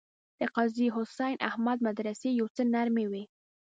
د 0.39 0.41
قاضي 0.55 0.87
حسین 0.95 1.35
احمد 1.49 1.77
مدرسې 1.87 2.29
یو 2.39 2.47
څه 2.55 2.61
نرمې 2.73 3.05
وې. 3.11 3.23